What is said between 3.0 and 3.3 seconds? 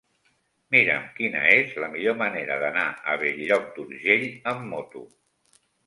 a